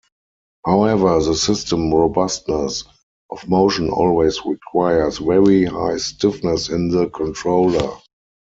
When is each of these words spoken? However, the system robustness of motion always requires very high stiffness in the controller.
However, 0.65 1.21
the 1.21 1.35
system 1.35 1.93
robustness 1.93 2.85
of 3.29 3.47
motion 3.47 3.91
always 3.91 4.43
requires 4.43 5.19
very 5.19 5.65
high 5.65 5.97
stiffness 5.97 6.69
in 6.69 6.89
the 6.89 7.07
controller. 7.11 7.97